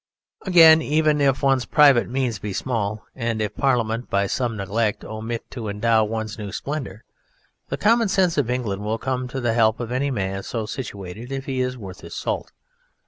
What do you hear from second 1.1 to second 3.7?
if one's private means be small, and if